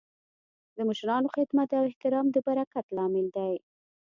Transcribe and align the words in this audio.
د 0.75 0.77
مشرانو 0.89 1.27
خدمت 1.35 1.69
او 1.77 1.83
احترام 1.89 2.27
د 2.31 2.37
برکت 2.47 2.85
لامل 2.97 3.27
دی. 3.37 3.53